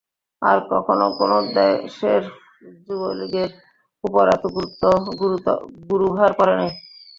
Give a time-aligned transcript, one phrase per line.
[0.41, 2.21] আর কখনও কোন দেশের
[2.83, 3.49] যুবকদলের
[4.03, 4.43] উপর এত
[5.89, 6.71] গুরুভার পড়ে নাই।